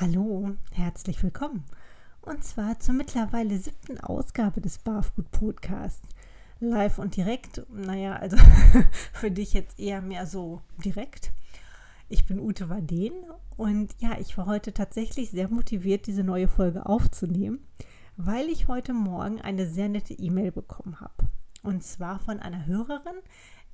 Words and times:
Hallo, 0.00 0.54
herzlich 0.70 1.20
willkommen. 1.24 1.64
Und 2.20 2.44
zwar 2.44 2.78
zur 2.78 2.94
mittlerweile 2.94 3.58
siebten 3.58 3.98
Ausgabe 3.98 4.60
des 4.60 4.78
Barfood 4.78 5.28
Podcasts. 5.32 6.08
Live 6.60 7.00
und 7.00 7.16
direkt, 7.16 7.66
naja, 7.68 8.14
also 8.14 8.36
für 9.12 9.32
dich 9.32 9.54
jetzt 9.54 9.80
eher 9.80 10.00
mehr 10.00 10.28
so 10.28 10.62
direkt. 10.84 11.32
Ich 12.08 12.26
bin 12.26 12.38
Ute 12.38 12.68
Waden 12.68 13.24
und 13.56 13.92
ja, 13.98 14.16
ich 14.20 14.38
war 14.38 14.46
heute 14.46 14.72
tatsächlich 14.72 15.32
sehr 15.32 15.48
motiviert, 15.48 16.06
diese 16.06 16.22
neue 16.22 16.46
Folge 16.46 16.86
aufzunehmen, 16.86 17.66
weil 18.16 18.46
ich 18.50 18.68
heute 18.68 18.92
Morgen 18.92 19.40
eine 19.40 19.66
sehr 19.66 19.88
nette 19.88 20.14
E-Mail 20.14 20.52
bekommen 20.52 21.00
habe. 21.00 21.28
Und 21.64 21.82
zwar 21.82 22.20
von 22.20 22.38
einer 22.38 22.66
Hörerin, 22.66 23.18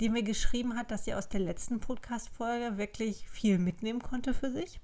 die 0.00 0.09
mir 0.09 0.22
geschrieben 0.22 0.75
hat, 0.75 0.91
dass 0.91 1.04
sie 1.04 1.12
aus 1.12 1.29
der 1.29 1.41
letzten 1.41 1.80
Podcast-Folge 1.80 2.79
wirklich 2.79 3.29
viel 3.29 3.59
mitnehmen 3.59 4.00
konnte 4.00 4.32
für 4.32 4.50
sich 4.50 4.80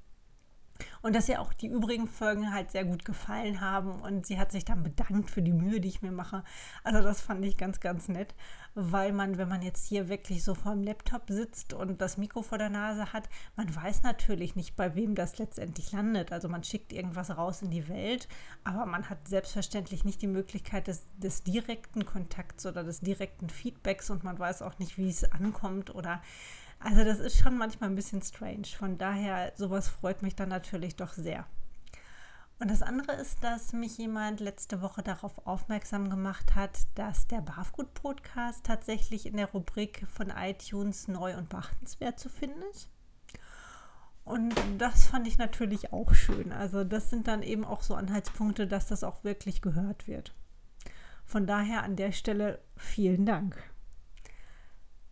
und 1.02 1.14
dass 1.14 1.28
ihr 1.28 1.40
auch 1.40 1.52
die 1.52 1.68
übrigen 1.68 2.06
Folgen 2.06 2.52
halt 2.52 2.70
sehr 2.70 2.84
gut 2.84 3.04
gefallen 3.04 3.60
haben 3.60 3.92
und 4.02 4.26
sie 4.26 4.38
hat 4.38 4.52
sich 4.52 4.64
dann 4.64 4.82
bedankt 4.82 5.30
für 5.30 5.42
die 5.42 5.52
Mühe, 5.52 5.80
die 5.80 5.88
ich 5.88 6.02
mir 6.02 6.12
mache. 6.12 6.44
Also 6.84 7.02
das 7.02 7.20
fand 7.20 7.44
ich 7.44 7.56
ganz, 7.56 7.80
ganz 7.80 8.08
nett, 8.08 8.34
weil 8.74 9.12
man, 9.12 9.38
wenn 9.38 9.48
man 9.48 9.62
jetzt 9.62 9.86
hier 9.86 10.08
wirklich 10.08 10.44
so 10.44 10.54
vor 10.54 10.72
dem 10.72 10.82
Laptop 10.82 11.22
sitzt 11.28 11.72
und 11.72 12.00
das 12.00 12.18
Mikro 12.18 12.42
vor 12.42 12.58
der 12.58 12.70
Nase 12.70 13.12
hat, 13.12 13.28
man 13.56 13.74
weiß 13.74 14.02
natürlich 14.02 14.56
nicht, 14.56 14.76
bei 14.76 14.94
wem 14.94 15.14
das 15.14 15.38
letztendlich 15.38 15.92
landet. 15.92 16.32
Also 16.32 16.48
man 16.48 16.64
schickt 16.64 16.92
irgendwas 16.92 17.36
raus 17.36 17.62
in 17.62 17.70
die 17.70 17.88
Welt, 17.88 18.28
aber 18.64 18.86
man 18.86 19.08
hat 19.08 19.26
selbstverständlich 19.26 20.04
nicht 20.04 20.22
die 20.22 20.26
Möglichkeit 20.26 20.86
des, 20.86 21.06
des 21.16 21.42
direkten 21.42 22.04
Kontakts 22.04 22.66
oder 22.66 22.84
des 22.84 23.00
direkten 23.00 23.48
Feedbacks 23.48 24.10
und 24.10 24.24
man 24.24 24.38
weiß 24.38 24.62
auch 24.62 24.78
nicht, 24.78 24.98
wie 24.98 25.08
es 25.08 25.24
ankommt 25.24 25.94
oder 25.94 26.20
also 26.80 27.04
das 27.04 27.20
ist 27.20 27.38
schon 27.38 27.56
manchmal 27.56 27.90
ein 27.90 27.96
bisschen 27.96 28.22
strange. 28.22 28.66
Von 28.78 28.98
daher, 28.98 29.52
sowas 29.56 29.88
freut 29.88 30.22
mich 30.22 30.34
dann 30.34 30.48
natürlich 30.48 30.96
doch 30.96 31.12
sehr. 31.12 31.46
Und 32.58 32.70
das 32.70 32.82
andere 32.82 33.12
ist, 33.12 33.42
dass 33.42 33.72
mich 33.72 33.96
jemand 33.96 34.40
letzte 34.40 34.82
Woche 34.82 35.02
darauf 35.02 35.46
aufmerksam 35.46 36.10
gemacht 36.10 36.54
hat, 36.54 36.78
dass 36.94 37.26
der 37.26 37.40
Barfgut 37.40 37.94
Podcast 37.94 38.64
tatsächlich 38.64 39.24
in 39.24 39.38
der 39.38 39.50
Rubrik 39.50 40.06
von 40.08 40.30
iTunes 40.30 41.08
neu 41.08 41.36
und 41.36 41.48
beachtenswert 41.48 42.18
zu 42.18 42.28
finden 42.28 42.60
ist. 42.70 42.90
Und 44.24 44.54
das 44.76 45.06
fand 45.06 45.26
ich 45.26 45.38
natürlich 45.38 45.92
auch 45.92 46.12
schön. 46.12 46.52
Also 46.52 46.84
das 46.84 47.08
sind 47.08 47.28
dann 47.28 47.42
eben 47.42 47.64
auch 47.64 47.80
so 47.80 47.94
Anhaltspunkte, 47.94 48.66
dass 48.66 48.86
das 48.86 49.04
auch 49.04 49.24
wirklich 49.24 49.62
gehört 49.62 50.06
wird. 50.06 50.34
Von 51.24 51.46
daher 51.46 51.82
an 51.82 51.96
der 51.96 52.12
Stelle 52.12 52.60
vielen 52.76 53.24
Dank. 53.24 53.56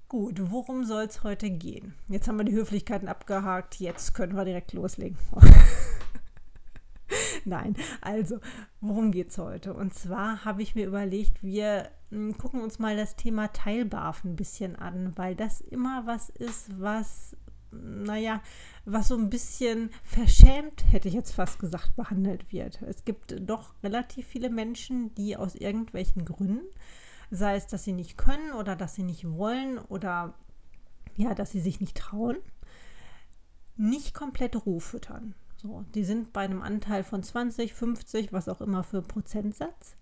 Gut, 0.09 0.51
worum 0.51 0.87
soll 0.87 1.03
es 1.03 1.23
heute 1.23 1.51
gehen? 1.51 1.93
Jetzt 2.09 2.29
haben 2.29 2.39
wir 2.39 2.45
die 2.45 2.55
Höflichkeiten 2.55 3.09
abgehakt, 3.09 3.79
jetzt 3.79 4.15
können 4.15 4.37
wir 4.37 4.47
direkt 4.47 4.73
loslegen. 4.73 5.19
Nein, 7.45 7.77
also, 8.01 8.39
worum 8.81 9.13
geht 9.13 9.29
es 9.29 9.37
heute? 9.37 9.75
Und 9.75 9.93
zwar 9.93 10.47
habe 10.47 10.63
ich 10.63 10.75
mir 10.75 10.87
überlegt, 10.87 11.43
wir 11.43 11.91
hm, 12.11 12.39
gucken 12.39 12.63
uns 12.63 12.79
mal 12.79 12.97
das 12.97 13.17
Thema 13.17 13.49
Teilbarf 13.49 14.25
ein 14.25 14.35
bisschen 14.35 14.77
an, 14.77 15.13
weil 15.17 15.35
das 15.35 15.61
immer 15.61 16.07
was 16.07 16.31
ist, 16.31 16.81
was, 16.81 17.37
naja, 17.71 18.41
was 18.87 19.09
so 19.09 19.15
ein 19.15 19.29
bisschen 19.29 19.91
verschämt, 20.05 20.91
hätte 20.91 21.09
ich 21.09 21.15
jetzt 21.15 21.33
fast 21.33 21.59
gesagt, 21.59 21.97
behandelt 21.97 22.51
wird. 22.51 22.81
Es 22.81 23.05
gibt 23.05 23.37
doch 23.47 23.75
relativ 23.83 24.27
viele 24.27 24.49
Menschen, 24.49 25.15
die 25.17 25.37
aus 25.37 25.55
irgendwelchen 25.55 26.25
Gründen 26.25 26.65
sei 27.31 27.57
es, 27.57 27.67
dass 27.67 27.85
sie 27.85 27.93
nicht 27.93 28.17
können 28.17 28.53
oder 28.53 28.77
dass 28.77 28.95
sie 28.95 29.03
nicht 29.03 29.29
wollen 29.29 29.79
oder 29.79 30.35
ja, 31.17 31.35
dass 31.35 31.51
sie 31.51 31.61
sich 31.61 31.81
nicht 31.81 31.97
trauen, 31.97 32.37
nicht 33.77 34.15
komplett 34.15 34.67
Roh 34.67 34.81
füttern. 34.81 35.35
So, 35.57 35.85
die 35.95 36.05
sind 36.05 36.33
bei 36.33 36.43
einem 36.43 36.63
Anteil 36.63 37.03
von 37.03 37.23
20, 37.23 37.75
50, 37.75 38.33
was 38.33 38.49
auch 38.49 38.61
immer 38.61 38.85
für 38.85 39.03
Prozentsatz, 39.03 39.97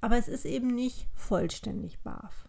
aber 0.00 0.16
es 0.16 0.28
ist 0.28 0.46
eben 0.46 0.68
nicht 0.68 1.08
vollständig 1.14 2.00
BAF. 2.00 2.48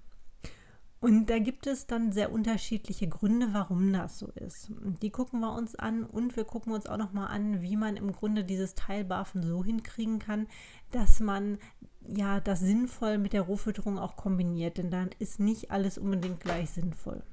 Und 0.99 1.29
da 1.29 1.37
gibt 1.37 1.67
es 1.67 1.85
dann 1.85 2.11
sehr 2.11 2.31
unterschiedliche 2.31 3.07
Gründe, 3.07 3.49
warum 3.51 3.93
das 3.93 4.17
so 4.17 4.31
ist. 4.31 4.71
Die 5.01 5.11
gucken 5.11 5.41
wir 5.41 5.53
uns 5.53 5.75
an 5.75 6.03
und 6.03 6.35
wir 6.35 6.43
gucken 6.43 6.73
uns 6.73 6.87
auch 6.87 6.97
nochmal 6.97 7.27
an, 7.27 7.61
wie 7.61 7.75
man 7.75 7.97
im 7.97 8.11
Grunde 8.11 8.43
dieses 8.43 8.73
Teilbarfen 8.73 9.43
so 9.43 9.63
hinkriegen 9.63 10.17
kann, 10.17 10.47
dass 10.91 11.19
man 11.19 11.59
ja 12.07 12.39
das 12.39 12.59
sinnvoll 12.59 13.17
mit 13.17 13.33
der 13.33 13.43
Rohfütterung 13.43 13.99
auch 13.99 14.15
kombiniert, 14.15 14.77
denn 14.77 14.89
dann 14.89 15.09
ist 15.19 15.39
nicht 15.39 15.71
alles 15.71 15.97
unbedingt 15.97 16.39
gleich 16.39 16.69
sinnvoll. 16.69 17.23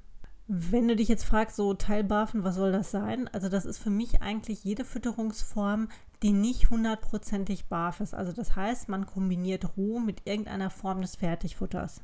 Wenn 0.47 0.89
du 0.89 0.97
dich 0.97 1.09
jetzt 1.09 1.25
fragst, 1.25 1.57
so 1.57 1.73
Teilbarfen, 1.73 2.45
was 2.45 2.57
soll 2.57 2.71
das 2.71 2.91
sein? 2.91 3.29
Also 3.33 3.49
das 3.49 3.65
ist 3.65 3.79
für 3.79 3.91
mich 3.91 4.21
eigentlich 4.21 4.63
jede 4.63 4.85
Fütterungsform, 4.85 5.89
die 6.23 6.33
nicht 6.33 6.69
hundertprozentig 6.69 7.67
barf 7.67 8.01
ist. 8.01 8.15
Also 8.15 8.33
das 8.33 8.55
heißt, 8.55 8.91
man 8.91 9.07
kombiniert 9.07 9.77
roh 9.79 10.01
mit 10.01 10.27
irgendeiner 10.27 10.69
Form 10.69 11.01
des 11.01 11.17
Fertigfutters. 11.17 12.03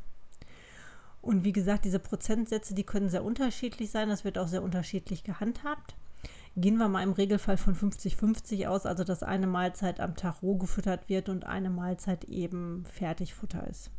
Und 1.21 1.45
wie 1.45 1.53
gesagt, 1.53 1.85
diese 1.85 1.99
Prozentsätze, 1.99 2.75
die 2.75 2.85
können 2.85 3.11
sehr 3.11 3.25
unterschiedlich 3.25 3.91
sein. 3.91 4.09
Das 4.09 4.25
wird 4.25 4.39
auch 4.39 4.49
sehr 4.49 4.63
unterschiedlich 4.63 5.23
gehandhabt. 5.23 5.95
Gehen 6.57 6.79
wir 6.79 6.89
mal 6.89 7.03
im 7.03 7.13
Regelfall 7.13 7.57
von 7.57 7.77
50-50 7.77 8.67
aus, 8.67 8.85
also 8.85 9.05
dass 9.05 9.23
eine 9.23 9.47
Mahlzeit 9.47 10.01
am 10.01 10.17
Tag 10.17 10.43
roh 10.43 10.57
gefüttert 10.57 11.09
wird 11.09 11.29
und 11.29 11.45
eine 11.45 11.71
Mahlzeit 11.71 12.25
eben 12.25 12.85
Fertigfutter 12.87 13.67
ist. 13.69 13.91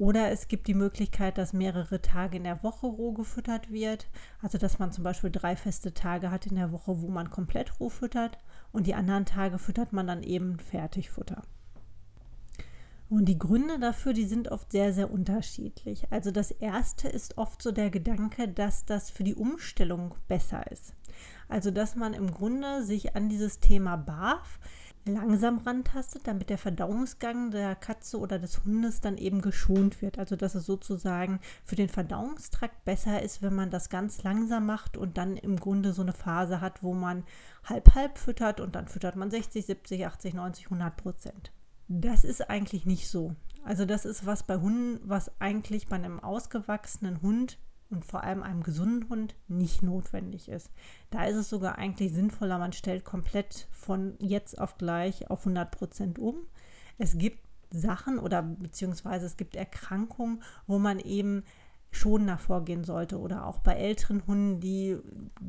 Oder 0.00 0.30
es 0.30 0.48
gibt 0.48 0.66
die 0.66 0.74
Möglichkeit, 0.74 1.36
dass 1.36 1.52
mehrere 1.52 2.00
Tage 2.00 2.38
in 2.38 2.44
der 2.44 2.62
Woche 2.62 2.86
roh 2.86 3.12
gefüttert 3.12 3.70
wird. 3.70 4.08
Also 4.40 4.56
dass 4.56 4.78
man 4.78 4.92
zum 4.92 5.04
Beispiel 5.04 5.30
drei 5.30 5.56
feste 5.56 5.92
Tage 5.92 6.30
hat 6.30 6.46
in 6.46 6.56
der 6.56 6.72
Woche, 6.72 7.02
wo 7.02 7.08
man 7.08 7.28
komplett 7.30 7.78
roh 7.80 7.90
füttert 7.90 8.38
und 8.72 8.86
die 8.86 8.94
anderen 8.94 9.26
Tage 9.26 9.58
füttert 9.58 9.92
man 9.92 10.06
dann 10.06 10.22
eben 10.22 10.58
Fertigfutter. 10.58 11.42
Und 13.10 13.26
die 13.26 13.38
Gründe 13.38 13.78
dafür, 13.78 14.12
die 14.12 14.24
sind 14.24 14.48
oft 14.52 14.72
sehr, 14.72 14.92
sehr 14.94 15.10
unterschiedlich. 15.10 16.10
Also 16.10 16.30
das 16.30 16.50
erste 16.50 17.08
ist 17.08 17.36
oft 17.36 17.60
so 17.60 17.72
der 17.72 17.90
Gedanke, 17.90 18.48
dass 18.48 18.86
das 18.86 19.10
für 19.10 19.24
die 19.24 19.34
Umstellung 19.34 20.14
besser 20.28 20.70
ist. 20.70 20.94
Also 21.48 21.70
dass 21.70 21.96
man 21.96 22.14
im 22.14 22.32
Grunde 22.32 22.82
sich 22.82 23.16
an 23.16 23.28
dieses 23.28 23.60
Thema 23.60 23.96
BAF 23.96 24.58
langsam 25.06 25.58
rantastet, 25.58 26.26
damit 26.26 26.50
der 26.50 26.58
Verdauungsgang 26.58 27.50
der 27.50 27.74
Katze 27.74 28.18
oder 28.18 28.38
des 28.38 28.64
Hundes 28.64 29.00
dann 29.00 29.16
eben 29.16 29.40
geschont 29.40 30.02
wird. 30.02 30.18
Also 30.18 30.36
dass 30.36 30.54
es 30.54 30.66
sozusagen 30.66 31.40
für 31.64 31.76
den 31.76 31.88
Verdauungstrakt 31.88 32.84
besser 32.84 33.22
ist, 33.22 33.42
wenn 33.42 33.54
man 33.54 33.70
das 33.70 33.88
ganz 33.88 34.22
langsam 34.22 34.66
macht 34.66 34.96
und 34.96 35.18
dann 35.18 35.36
im 35.36 35.56
Grunde 35.56 35.92
so 35.92 36.02
eine 36.02 36.12
Phase 36.12 36.60
hat, 36.60 36.82
wo 36.82 36.94
man 36.94 37.24
halb 37.64 37.94
halb 37.94 38.18
füttert 38.18 38.60
und 38.60 38.74
dann 38.74 38.88
füttert 38.88 39.16
man 39.16 39.30
60, 39.30 39.64
70, 39.66 40.06
80, 40.06 40.34
90, 40.34 40.64
100 40.66 40.96
Prozent. 40.96 41.52
Das 41.88 42.24
ist 42.24 42.48
eigentlich 42.48 42.86
nicht 42.86 43.08
so. 43.08 43.34
Also 43.64 43.84
das 43.84 44.04
ist 44.04 44.24
was 44.24 44.44
bei 44.44 44.56
Hunden, 44.56 45.00
was 45.02 45.32
eigentlich 45.40 45.88
bei 45.88 45.96
einem 45.96 46.20
ausgewachsenen 46.20 47.20
Hund 47.20 47.58
und 47.90 48.04
vor 48.04 48.24
allem 48.24 48.42
einem 48.42 48.62
gesunden 48.62 49.08
Hund 49.08 49.34
nicht 49.48 49.82
notwendig 49.82 50.48
ist. 50.48 50.70
Da 51.10 51.24
ist 51.24 51.36
es 51.36 51.50
sogar 51.50 51.76
eigentlich 51.76 52.12
sinnvoller, 52.12 52.58
man 52.58 52.72
stellt 52.72 53.04
komplett 53.04 53.68
von 53.70 54.14
jetzt 54.18 54.60
auf 54.60 54.78
gleich 54.78 55.30
auf 55.30 55.40
100 55.40 55.70
Prozent 55.70 56.18
um. 56.18 56.36
Es 56.98 57.18
gibt 57.18 57.40
Sachen 57.70 58.18
oder 58.18 58.42
beziehungsweise 58.42 59.26
es 59.26 59.36
gibt 59.36 59.56
Erkrankungen, 59.56 60.42
wo 60.66 60.78
man 60.78 60.98
eben 60.98 61.44
schonender 61.92 62.38
vorgehen 62.38 62.84
sollte 62.84 63.18
oder 63.18 63.46
auch 63.46 63.58
bei 63.58 63.74
älteren 63.74 64.24
Hunden, 64.26 64.60
die 64.60 64.96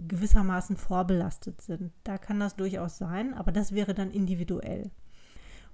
gewissermaßen 0.07 0.75
vorbelastet 0.75 1.61
sind. 1.61 1.91
Da 2.03 2.17
kann 2.17 2.39
das 2.39 2.55
durchaus 2.55 2.97
sein, 2.97 3.33
aber 3.33 3.51
das 3.51 3.73
wäre 3.73 3.93
dann 3.93 4.11
individuell. 4.11 4.91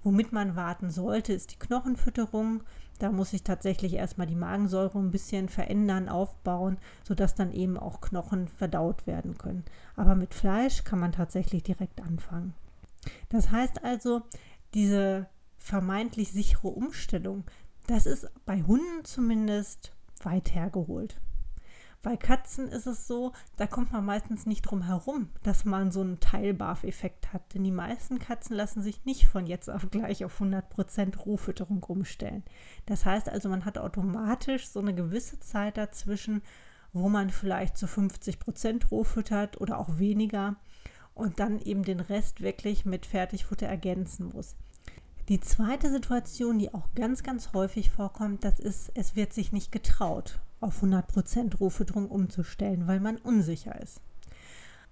Womit 0.02 0.32
man 0.32 0.56
warten 0.56 0.90
sollte, 0.90 1.32
ist 1.32 1.52
die 1.52 1.58
Knochenfütterung. 1.58 2.62
Da 2.98 3.12
muss 3.12 3.30
sich 3.30 3.42
tatsächlich 3.42 3.94
erstmal 3.94 4.26
die 4.26 4.34
Magensäure 4.34 4.98
ein 4.98 5.10
bisschen 5.10 5.48
verändern, 5.48 6.08
aufbauen, 6.08 6.78
sodass 7.04 7.34
dann 7.34 7.52
eben 7.52 7.76
auch 7.76 8.00
Knochen 8.00 8.48
verdaut 8.48 9.06
werden 9.06 9.38
können. 9.38 9.64
Aber 9.96 10.14
mit 10.14 10.34
Fleisch 10.34 10.84
kann 10.84 10.98
man 10.98 11.12
tatsächlich 11.12 11.62
direkt 11.62 12.00
anfangen. 12.00 12.54
Das 13.28 13.50
heißt 13.50 13.84
also, 13.84 14.22
diese 14.74 15.26
vermeintlich 15.58 16.32
sichere 16.32 16.68
Umstellung, 16.68 17.44
das 17.86 18.06
ist 18.06 18.28
bei 18.44 18.62
Hunden 18.62 19.04
zumindest 19.04 19.92
weit 20.22 20.54
hergeholt. 20.54 21.20
Bei 22.00 22.16
Katzen 22.16 22.68
ist 22.68 22.86
es 22.86 23.08
so, 23.08 23.32
da 23.56 23.66
kommt 23.66 23.92
man 23.92 24.04
meistens 24.04 24.46
nicht 24.46 24.62
drum 24.62 24.82
herum, 24.82 25.30
dass 25.42 25.64
man 25.64 25.90
so 25.90 26.00
einen 26.00 26.20
Teilbarf-Effekt 26.20 27.32
hat. 27.32 27.54
Denn 27.54 27.64
die 27.64 27.72
meisten 27.72 28.20
Katzen 28.20 28.54
lassen 28.54 28.82
sich 28.82 29.04
nicht 29.04 29.26
von 29.26 29.46
jetzt 29.46 29.68
auf 29.68 29.90
gleich 29.90 30.24
auf 30.24 30.40
100% 30.40 31.16
Rohfütterung 31.18 31.82
umstellen. 31.82 32.44
Das 32.86 33.04
heißt 33.04 33.28
also, 33.28 33.48
man 33.48 33.64
hat 33.64 33.78
automatisch 33.78 34.68
so 34.68 34.78
eine 34.78 34.94
gewisse 34.94 35.40
Zeit 35.40 35.76
dazwischen, 35.76 36.42
wo 36.92 37.08
man 37.08 37.30
vielleicht 37.30 37.76
zu 37.76 37.86
50% 37.86 38.88
roh 38.88 39.04
füttert 39.04 39.60
oder 39.60 39.78
auch 39.78 39.98
weniger 39.98 40.56
und 41.14 41.40
dann 41.40 41.58
eben 41.58 41.82
den 41.82 42.00
Rest 42.00 42.40
wirklich 42.40 42.84
mit 42.84 43.06
Fertigfutter 43.06 43.66
ergänzen 43.66 44.30
muss. 44.32 44.54
Die 45.28 45.40
zweite 45.40 45.90
Situation, 45.90 46.58
die 46.58 46.72
auch 46.72 46.88
ganz, 46.94 47.22
ganz 47.22 47.52
häufig 47.52 47.90
vorkommt, 47.90 48.44
das 48.44 48.60
ist, 48.60 48.92
es 48.94 49.14
wird 49.16 49.34
sich 49.34 49.52
nicht 49.52 49.72
getraut, 49.72 50.40
auf 50.60 50.82
100% 50.82 51.56
Rohfütterung 51.58 52.08
umzustellen, 52.08 52.86
weil 52.86 53.00
man 53.00 53.16
unsicher 53.16 53.80
ist. 53.80 54.00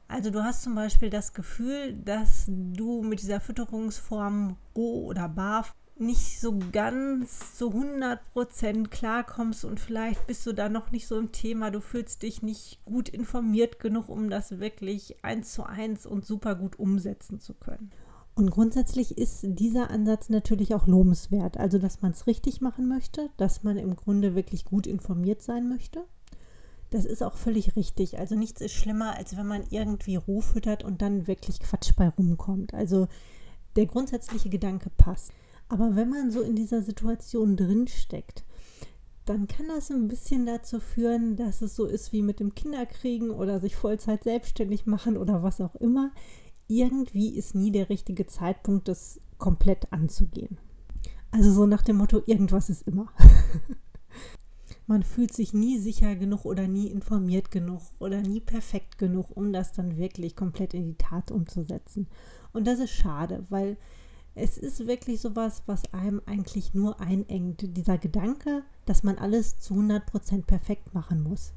Also 0.08 0.30
du 0.30 0.44
hast 0.44 0.62
zum 0.62 0.74
Beispiel 0.74 1.10
das 1.10 1.34
Gefühl, 1.34 1.94
dass 1.94 2.44
du 2.48 3.02
mit 3.02 3.20
dieser 3.20 3.40
Fütterungsform 3.40 4.56
Roh 4.76 5.06
oder 5.06 5.28
Barf 5.28 5.74
nicht 5.98 6.40
so 6.40 6.58
ganz 6.72 7.56
zu 7.56 7.70
100% 7.70 8.88
klarkommst 8.88 9.64
und 9.64 9.80
vielleicht 9.80 10.26
bist 10.26 10.44
du 10.46 10.52
da 10.52 10.68
noch 10.68 10.90
nicht 10.92 11.06
so 11.06 11.18
im 11.18 11.32
Thema, 11.32 11.70
du 11.70 11.80
fühlst 11.80 12.22
dich 12.22 12.42
nicht 12.42 12.84
gut 12.84 13.08
informiert 13.08 13.80
genug, 13.80 14.08
um 14.08 14.28
das 14.28 14.60
wirklich 14.60 15.24
eins 15.24 15.52
zu 15.54 15.64
eins 15.64 16.04
und 16.04 16.26
super 16.26 16.54
gut 16.54 16.78
umsetzen 16.78 17.40
zu 17.40 17.54
können. 17.54 17.90
Und 18.36 18.50
grundsätzlich 18.50 19.16
ist 19.16 19.40
dieser 19.42 19.88
Ansatz 19.90 20.28
natürlich 20.28 20.74
auch 20.74 20.86
lobenswert, 20.86 21.56
also 21.56 21.78
dass 21.78 22.02
man 22.02 22.12
es 22.12 22.26
richtig 22.26 22.60
machen 22.60 22.86
möchte, 22.86 23.30
dass 23.38 23.62
man 23.62 23.78
im 23.78 23.96
Grunde 23.96 24.34
wirklich 24.34 24.66
gut 24.66 24.86
informiert 24.86 25.40
sein 25.40 25.70
möchte. 25.70 26.04
Das 26.90 27.06
ist 27.06 27.22
auch 27.22 27.34
völlig 27.34 27.76
richtig. 27.76 28.18
Also 28.18 28.34
nichts 28.34 28.60
ist 28.60 28.74
schlimmer, 28.74 29.16
als 29.16 29.38
wenn 29.38 29.46
man 29.46 29.64
irgendwie 29.70 30.16
roh 30.16 30.42
füttert 30.42 30.84
und 30.84 31.00
dann 31.00 31.26
wirklich 31.26 31.60
Quatsch 31.60 31.92
bei 31.96 32.10
rumkommt. 32.10 32.74
Also 32.74 33.08
der 33.74 33.86
grundsätzliche 33.86 34.50
Gedanke 34.50 34.90
passt. 34.98 35.32
Aber 35.70 35.96
wenn 35.96 36.10
man 36.10 36.30
so 36.30 36.42
in 36.42 36.54
dieser 36.54 36.82
Situation 36.82 37.56
drin 37.56 37.88
steckt, 37.88 38.44
dann 39.24 39.48
kann 39.48 39.66
das 39.66 39.90
ein 39.90 40.08
bisschen 40.08 40.44
dazu 40.44 40.78
führen, 40.78 41.36
dass 41.36 41.62
es 41.62 41.74
so 41.74 41.86
ist 41.86 42.12
wie 42.12 42.22
mit 42.22 42.38
dem 42.38 42.54
Kinderkriegen 42.54 43.30
oder 43.30 43.60
sich 43.60 43.74
Vollzeit 43.76 44.22
selbstständig 44.22 44.84
machen 44.84 45.16
oder 45.16 45.42
was 45.42 45.60
auch 45.60 45.74
immer. 45.76 46.12
Irgendwie 46.68 47.36
ist 47.36 47.54
nie 47.54 47.70
der 47.70 47.88
richtige 47.88 48.26
Zeitpunkt, 48.26 48.88
das 48.88 49.20
komplett 49.38 49.92
anzugehen. 49.92 50.58
Also 51.30 51.52
so 51.52 51.66
nach 51.66 51.82
dem 51.82 51.96
Motto, 51.96 52.22
irgendwas 52.26 52.70
ist 52.70 52.86
immer. 52.86 53.08
Man 54.86 55.02
fühlt 55.02 55.32
sich 55.32 55.52
nie 55.52 55.78
sicher 55.78 56.14
genug 56.14 56.44
oder 56.44 56.68
nie 56.68 56.86
informiert 56.86 57.50
genug 57.50 57.82
oder 57.98 58.20
nie 58.20 58.40
perfekt 58.40 58.98
genug, 58.98 59.36
um 59.36 59.52
das 59.52 59.72
dann 59.72 59.96
wirklich 59.96 60.36
komplett 60.36 60.74
in 60.74 60.84
die 60.84 60.96
Tat 60.96 61.32
umzusetzen. 61.32 62.06
Und 62.52 62.66
das 62.66 62.78
ist 62.78 62.92
schade, 62.92 63.44
weil 63.48 63.76
es 64.36 64.58
ist 64.58 64.86
wirklich 64.86 65.20
sowas, 65.20 65.62
was 65.66 65.92
einem 65.92 66.20
eigentlich 66.26 66.74
nur 66.74 67.00
einengt. 67.00 67.76
Dieser 67.76 67.98
Gedanke, 67.98 68.62
dass 68.84 69.02
man 69.02 69.18
alles 69.18 69.58
zu 69.58 69.74
100% 69.74 70.44
perfekt 70.44 70.94
machen 70.94 71.22
muss. 71.22 71.52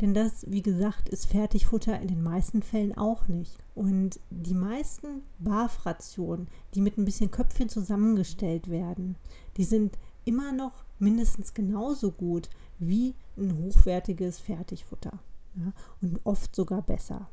Denn 0.00 0.14
das, 0.14 0.44
wie 0.48 0.62
gesagt, 0.62 1.08
ist 1.08 1.26
Fertigfutter 1.26 2.00
in 2.00 2.08
den 2.08 2.22
meisten 2.22 2.62
Fällen 2.62 2.96
auch 2.96 3.28
nicht. 3.28 3.56
Und 3.74 4.20
die 4.30 4.54
meisten 4.54 5.22
Barfrationen, 5.38 6.48
die 6.74 6.80
mit 6.80 6.98
ein 6.98 7.04
bisschen 7.04 7.30
Köpfchen 7.30 7.68
zusammengestellt 7.68 8.68
werden, 8.70 9.16
die 9.56 9.64
sind 9.64 9.98
immer 10.24 10.52
noch 10.52 10.84
mindestens 10.98 11.54
genauso 11.54 12.10
gut 12.10 12.48
wie 12.78 13.14
ein 13.36 13.56
hochwertiges 13.58 14.38
Fertigfutter. 14.38 15.18
Ja? 15.56 15.72
Und 16.00 16.20
oft 16.24 16.54
sogar 16.54 16.82
besser. 16.82 17.28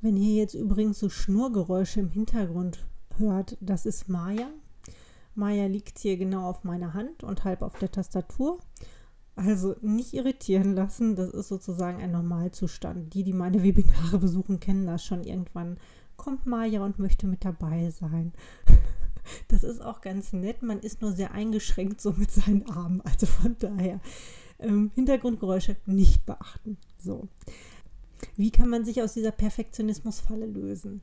Wenn 0.00 0.16
ihr 0.16 0.34
jetzt 0.34 0.54
übrigens 0.54 0.98
so 0.98 1.08
Schnurgeräusche 1.08 2.00
im 2.00 2.10
Hintergrund 2.10 2.86
hört, 3.16 3.56
das 3.60 3.86
ist 3.86 4.08
Maya. 4.08 4.48
Maya 5.34 5.66
liegt 5.66 5.98
hier 5.98 6.16
genau 6.16 6.48
auf 6.48 6.64
meiner 6.64 6.94
Hand 6.94 7.22
und 7.22 7.44
halb 7.44 7.62
auf 7.62 7.78
der 7.78 7.90
Tastatur. 7.90 8.58
Also 9.36 9.76
nicht 9.82 10.14
irritieren 10.14 10.74
lassen, 10.74 11.14
das 11.14 11.30
ist 11.30 11.48
sozusagen 11.48 12.02
ein 12.02 12.12
Normalzustand. 12.12 13.12
Die, 13.14 13.22
die 13.22 13.34
meine 13.34 13.62
Webinare 13.62 14.18
besuchen, 14.18 14.60
kennen 14.60 14.86
das 14.86 15.04
schon. 15.04 15.24
Irgendwann 15.24 15.78
kommt 16.16 16.46
Maya 16.46 16.82
und 16.84 16.98
möchte 16.98 17.26
mit 17.26 17.44
dabei 17.44 17.90
sein. 17.90 18.32
Das 19.48 19.64
ist 19.64 19.82
auch 19.82 20.02
ganz 20.02 20.32
nett. 20.32 20.62
Man 20.62 20.78
ist 20.78 21.02
nur 21.02 21.10
sehr 21.10 21.32
eingeschränkt 21.32 22.00
so 22.00 22.12
mit 22.12 22.30
seinen 22.30 22.70
Armen. 22.70 23.00
Also 23.00 23.26
von 23.26 23.56
daher 23.58 23.98
ähm, 24.60 24.92
Hintergrundgeräusche 24.94 25.74
nicht 25.84 26.24
beachten. 26.26 26.76
So. 26.96 27.26
Wie 28.36 28.52
kann 28.52 28.68
man 28.68 28.84
sich 28.84 29.02
aus 29.02 29.14
dieser 29.14 29.32
Perfektionismusfalle 29.32 30.46
lösen? 30.46 31.00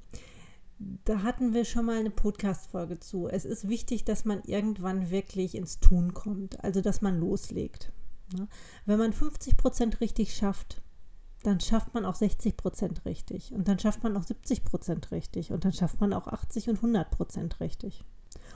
da 1.06 1.24
hatten 1.24 1.54
wir 1.54 1.66
schon 1.66 1.86
mal 1.86 2.00
eine 2.00 2.10
Podcast-Folge 2.10 3.00
zu. 3.00 3.28
Es 3.28 3.46
ist 3.46 3.68
wichtig, 3.68 4.04
dass 4.04 4.26
man 4.26 4.42
irgendwann 4.46 5.10
wirklich 5.10 5.56
ins 5.56 5.80
Tun 5.80 6.14
kommt, 6.14 6.64
also 6.64 6.82
dass 6.82 7.02
man 7.02 7.20
loslegt. 7.20 7.92
Ne? 8.32 8.48
Wenn 8.86 9.00
man 9.00 9.14
50 9.14 9.58
Prozent 9.58 10.02
richtig 10.02 10.36
schafft, 10.36 10.82
dann 11.44 11.60
schafft 11.60 11.94
man 11.94 12.06
auch 12.06 12.16
60 12.16 12.56
Prozent 12.56 13.06
richtig 13.06 13.54
und 13.54 13.68
dann 13.68 13.80
schafft 13.80 14.04
man 14.04 14.16
auch 14.16 14.24
70 14.24 14.64
Prozent 14.64 15.12
richtig 15.12 15.52
und 15.52 15.66
dann 15.66 15.74
schafft 15.74 16.00
man 16.00 16.14
auch 16.14 16.28
80 16.28 16.70
und 16.70 16.76
100 16.78 17.12
Prozent 17.12 17.60
richtig. 17.60 18.04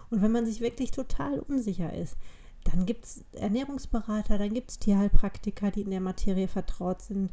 Und 0.10 0.22
wenn 0.22 0.32
man 0.32 0.46
sich 0.46 0.62
wirklich 0.62 0.92
total 0.92 1.40
unsicher 1.40 1.94
ist, 1.94 2.18
dann 2.64 2.86
gibt 2.86 3.06
es 3.06 3.24
Ernährungsberater, 3.34 4.38
dann 4.38 4.54
gibt 4.54 4.72
es 4.72 4.80
Tierheilpraktiker, 4.80 5.72
die 5.72 5.82
in 5.82 5.92
der 5.92 6.02
Materie 6.02 6.48
vertraut 6.48 7.02
sind. 7.02 7.32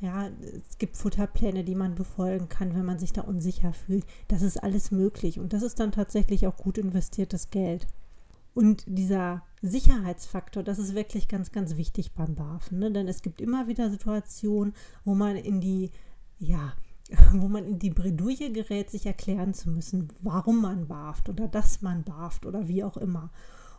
Ja, 0.00 0.28
es 0.68 0.78
gibt 0.78 0.96
Futterpläne, 0.96 1.64
die 1.64 1.74
man 1.74 1.94
befolgen 1.94 2.48
kann, 2.48 2.74
wenn 2.74 2.84
man 2.84 2.98
sich 2.98 3.12
da 3.12 3.22
unsicher 3.22 3.72
fühlt. 3.72 4.04
Das 4.28 4.42
ist 4.42 4.62
alles 4.62 4.90
möglich 4.90 5.38
und 5.38 5.52
das 5.52 5.62
ist 5.62 5.80
dann 5.80 5.92
tatsächlich 5.92 6.46
auch 6.46 6.56
gut 6.56 6.78
investiertes 6.78 7.50
Geld. 7.50 7.86
Und 8.56 8.84
dieser 8.86 9.42
Sicherheitsfaktor, 9.60 10.62
das 10.62 10.78
ist 10.78 10.94
wirklich 10.94 11.28
ganz, 11.28 11.52
ganz 11.52 11.76
wichtig 11.76 12.14
beim 12.14 12.34
Barfen. 12.34 12.78
Ne? 12.78 12.90
Denn 12.90 13.06
es 13.06 13.20
gibt 13.20 13.42
immer 13.42 13.68
wieder 13.68 13.90
Situationen, 13.90 14.72
wo 15.04 15.14
man 15.14 15.36
in 15.36 15.60
die, 15.60 15.90
ja, 16.38 16.72
wo 17.34 17.48
man 17.48 17.66
in 17.66 17.78
die 17.78 17.90
Bredouille 17.90 18.52
gerät, 18.52 18.88
sich 18.88 19.04
erklären 19.04 19.52
zu 19.52 19.68
müssen, 19.68 20.08
warum 20.22 20.62
man 20.62 20.88
barft 20.88 21.28
oder 21.28 21.48
dass 21.48 21.82
man 21.82 22.02
barft 22.02 22.46
oder 22.46 22.66
wie 22.66 22.82
auch 22.82 22.96
immer. 22.96 23.30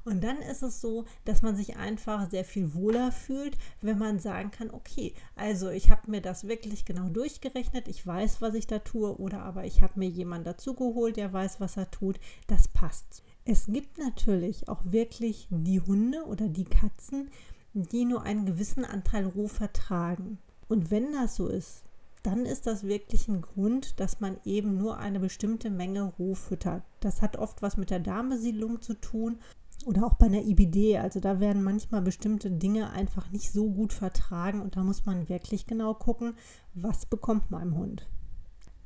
Und 0.06 0.24
dann 0.24 0.38
ist 0.44 0.62
es 0.62 0.80
so, 0.80 1.06
dass 1.26 1.42
man 1.42 1.56
sich 1.56 1.78
einfach 1.78 2.30
sehr 2.30 2.46
viel 2.46 2.76
wohler 2.76 3.12
fühlt, 3.12 3.58
wenn 3.82 3.98
man 3.98 4.20
sagen 4.20 4.52
kann, 4.52 4.70
okay, 4.70 5.16
also 5.36 5.70
ich 5.70 5.90
habe 5.90 6.12
mir 6.12 6.22
das 6.22 6.48
wirklich 6.48 6.86
genau 6.86 7.10
durchgerechnet, 7.10 7.88
ich 7.88 8.06
weiß, 8.06 8.44
was 8.44 8.54
ich 8.54 8.68
da 8.68 8.78
tue, 8.78 9.18
oder 9.18 9.42
aber 9.42 9.66
ich 9.66 9.82
habe 9.82 9.94
mir 9.96 10.08
jemanden 10.08 10.46
dazugeholt, 10.46 11.18
der 11.18 11.34
weiß, 11.34 11.60
was 11.60 11.78
er 11.78 11.90
tut, 11.90 12.20
das 12.46 12.68
passt. 12.68 13.24
Es 13.50 13.68
gibt 13.68 13.98
natürlich 13.98 14.68
auch 14.68 14.82
wirklich 14.84 15.48
die 15.50 15.80
Hunde 15.80 16.26
oder 16.26 16.50
die 16.50 16.66
Katzen, 16.66 17.30
die 17.74 18.04
nur 18.04 18.24
einen 18.24 18.46
gewissen 18.46 18.84
Anteil 18.84 19.26
roh 19.26 19.48
vertragen. 19.48 20.38
Und 20.68 20.92
wenn 20.92 21.14
das 21.14 21.38
so 21.38 21.48
ist, 21.48 21.86
dann 22.24 22.46
ist 22.46 22.68
das 22.68 22.84
wirklich 22.84 23.30
ein 23.30 23.42
Grund, 23.42 24.02
dass 24.02 24.20
man 24.20 24.36
eben 24.44 24.78
nur 24.78 24.98
eine 24.98 25.22
bestimmte 25.22 25.70
Menge 25.70 26.12
roh 26.20 26.36
füttert. 26.36 26.84
Das 27.00 27.22
hat 27.22 27.38
oft 27.38 27.62
was 27.62 27.78
mit 27.78 27.90
der 27.90 28.02
Darmbesiedlung 28.02 28.82
zu 28.82 28.96
tun 28.96 29.38
oder 29.86 30.06
auch 30.06 30.16
bei 30.16 30.26
einer 30.26 30.44
IBD, 30.44 30.98
also 30.98 31.22
da 31.22 31.40
werden 31.40 31.64
manchmal 31.64 32.02
bestimmte 32.02 32.52
Dinge 32.52 32.90
einfach 32.90 33.32
nicht 33.32 33.54
so 33.54 33.70
gut 33.70 33.94
vertragen 33.94 34.62
und 34.62 34.76
da 34.76 34.84
muss 34.84 35.06
man 35.06 35.30
wirklich 35.30 35.68
genau 35.68 35.94
gucken, 35.94 36.34
was 36.74 37.06
bekommt 37.06 37.50
mein 37.50 37.76
Hund. 37.76 38.10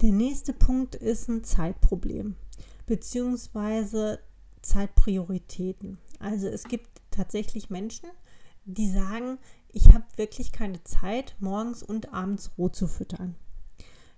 Der 0.01 0.11
nächste 0.11 0.53
Punkt 0.53 0.93
ist 0.93 1.29
ein 1.29 1.43
Zeitproblem 1.43 2.35
beziehungsweise 2.85 4.19
Zeitprioritäten. 4.61 5.97
Also 6.19 6.47
es 6.47 6.65
gibt 6.65 6.89
tatsächlich 7.11 7.69
Menschen, 7.69 8.09
die 8.65 8.89
sagen, 8.89 9.37
ich 9.69 9.93
habe 9.93 10.05
wirklich 10.17 10.51
keine 10.51 10.83
Zeit, 10.83 11.35
morgens 11.39 11.83
und 11.83 12.13
abends 12.13 12.51
roh 12.57 12.69
zu 12.69 12.87
füttern. 12.87 13.35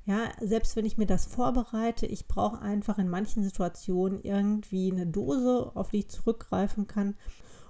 Ja, 0.06 0.32
selbst 0.42 0.76
wenn 0.76 0.86
ich 0.86 0.98
mir 0.98 1.06
das 1.06 1.26
vorbereite, 1.26 2.06
ich 2.06 2.28
brauche 2.28 2.60
einfach 2.60 2.98
in 2.98 3.08
manchen 3.08 3.44
Situationen 3.44 4.22
irgendwie 4.22 4.92
eine 4.92 5.08
Dose, 5.08 5.72
auf 5.76 5.92
die 5.92 6.00
ich 6.00 6.10
zurückgreifen 6.10 6.88
kann. 6.88 7.16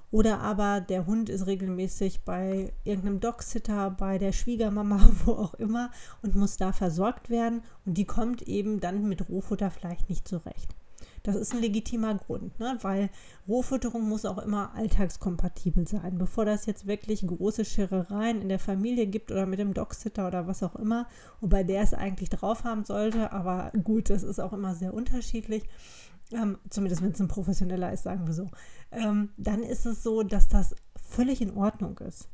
Oder 0.09 0.39
aber 0.41 0.81
der 0.81 1.05
Hund 1.05 1.29
ist 1.29 1.45
regelmäßig 1.45 2.21
bei 2.21 2.73
irgendeinem 2.83 3.19
Dogsitter, 3.19 3.91
bei 3.91 4.17
der 4.17 4.31
Schwiegermama, 4.31 5.09
wo 5.25 5.33
auch 5.33 5.53
immer 5.55 5.91
und 6.23 6.35
muss 6.35 6.57
da 6.57 6.71
versorgt 6.71 7.29
werden. 7.29 7.61
Und 7.85 7.97
die 7.97 8.05
kommt 8.05 8.41
eben 8.43 8.79
dann 8.79 9.07
mit 9.07 9.29
Rohfutter 9.29 9.69
vielleicht 9.69 10.09
nicht 10.09 10.27
zurecht. 10.27 10.75
Das 11.23 11.35
ist 11.37 11.53
ein 11.53 11.61
legitimer 11.61 12.15
Grund, 12.15 12.59
ne? 12.59 12.77
weil 12.81 13.09
Rohfütterung 13.47 14.07
muss 14.09 14.25
auch 14.25 14.39
immer 14.39 14.75
alltagskompatibel 14.75 15.87
sein. 15.87 16.17
Bevor 16.17 16.43
das 16.43 16.65
jetzt 16.65 16.85
wirklich 16.85 17.25
große 17.25 17.63
Scherereien 17.63 18.41
in 18.41 18.49
der 18.49 18.59
Familie 18.59 19.07
gibt 19.07 19.31
oder 19.31 19.45
mit 19.45 19.57
dem 19.57 19.73
Dogsitter 19.73 20.27
oder 20.27 20.47
was 20.47 20.63
auch 20.63 20.75
immer, 20.75 21.07
wobei 21.39 21.63
der 21.63 21.81
es 21.81 21.93
eigentlich 21.93 22.29
drauf 22.29 22.65
haben 22.65 22.83
sollte, 22.83 23.31
aber 23.31 23.71
gut, 23.85 24.09
das 24.09 24.23
ist 24.23 24.39
auch 24.39 24.51
immer 24.51 24.75
sehr 24.75 24.93
unterschiedlich. 24.93 25.63
Ähm, 26.33 26.57
zumindest 26.69 27.01
wenn 27.01 27.11
es 27.11 27.19
ein 27.21 27.29
professioneller 27.29 27.93
ist, 27.93 28.03
sagen 28.03 28.27
wir 28.27 28.33
so, 28.33 28.49
ähm, 28.91 29.29
dann 29.37 29.63
ist 29.63 29.85
es 29.85 30.03
so, 30.03 30.23
dass 30.23 30.49
das 30.49 30.75
völlig 30.95 31.41
in 31.41 31.55
Ordnung 31.55 31.97
ist. 31.99 32.27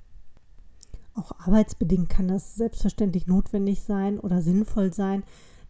Auch 1.13 1.31
arbeitsbedingt 1.39 2.09
kann 2.09 2.27
das 2.27 2.55
selbstverständlich 2.55 3.27
notwendig 3.27 3.81
sein 3.81 4.19
oder 4.19 4.41
sinnvoll 4.41 4.93
sein, 4.93 5.23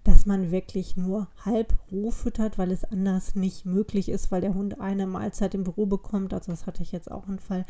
dass 0.09 0.25
man 0.25 0.49
wirklich 0.49 0.97
nur 0.97 1.27
halb 1.45 1.77
roh 1.91 2.09
füttert, 2.09 2.57
weil 2.57 2.71
es 2.71 2.83
anders 2.83 3.35
nicht 3.35 3.65
möglich 3.65 4.09
ist, 4.09 4.31
weil 4.31 4.41
der 4.41 4.55
Hund 4.55 4.81
eine 4.81 5.05
Mahlzeit 5.05 5.53
im 5.53 5.63
Büro 5.63 5.85
bekommt. 5.85 6.33
Also 6.33 6.51
das 6.51 6.65
hatte 6.65 6.81
ich 6.81 6.91
jetzt 6.91 7.11
auch 7.11 7.27
einen 7.27 7.37
Fall. 7.37 7.63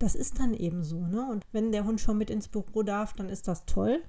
Das 0.00 0.16
ist 0.16 0.40
dann 0.40 0.54
eben 0.54 0.82
so. 0.82 1.06
Ne? 1.06 1.24
Und 1.30 1.44
wenn 1.52 1.70
der 1.70 1.84
Hund 1.84 2.00
schon 2.00 2.18
mit 2.18 2.30
ins 2.30 2.48
Büro 2.48 2.82
darf, 2.82 3.12
dann 3.12 3.28
ist 3.28 3.46
das 3.46 3.64
toll. 3.64 4.02